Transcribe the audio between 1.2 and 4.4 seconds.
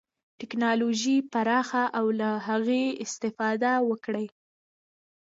پراخه او له هغې استفاده وکړي.